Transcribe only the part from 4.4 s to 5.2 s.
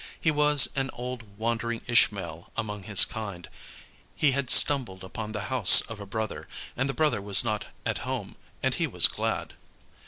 stumbled